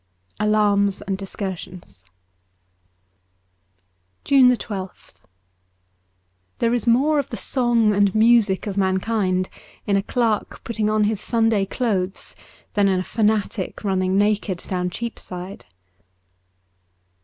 [0.47, 2.13] 'Alarms and Discursions* i&o
[4.23, 5.13] JUNE 1 2th
[6.57, 9.47] THERE is more of the song and music of mankind
[9.85, 12.35] in a clerk putting on his Sunday clothes
[12.73, 15.65] than in a fanatic running naked down Cheapside.